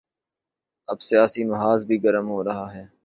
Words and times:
اب 0.89 0.97
سیاسی 1.01 1.43
محاذ 1.43 1.85
بھی 1.85 2.03
گرم 2.03 2.27
ہو 2.29 2.43
رہا 2.43 2.67
ہے۔ 2.73 2.85